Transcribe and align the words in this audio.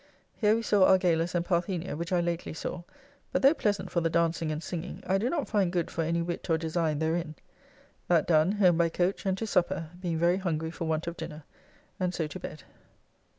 Here 0.33 0.55
we 0.55 0.63
saw 0.63 0.87
Argalus 0.87 1.35
and 1.35 1.45
Parthenia, 1.45 1.95
which 1.95 2.11
I 2.11 2.21
lately 2.21 2.55
saw, 2.55 2.81
but 3.31 3.43
though 3.43 3.53
pleasant 3.53 3.91
for 3.91 4.01
the 4.01 4.09
dancing 4.09 4.51
and 4.51 4.63
singing, 4.63 5.03
I 5.05 5.19
do 5.19 5.29
not 5.29 5.47
find 5.47 5.71
good 5.71 5.91
for 5.91 6.03
any 6.03 6.23
wit 6.23 6.49
or 6.49 6.57
design 6.57 6.97
therein. 6.97 7.35
That 8.07 8.25
done 8.25 8.53
home 8.53 8.79
by 8.79 8.89
coach 8.89 9.27
and 9.27 9.37
to 9.37 9.45
supper, 9.45 9.91
being 9.99 10.17
very 10.17 10.37
hungry 10.37 10.71
for 10.71 10.85
want 10.85 11.05
of 11.05 11.17
dinner, 11.17 11.43
and 11.99 12.15
so 12.15 12.25
to 12.25 12.39
bed. 12.39 12.63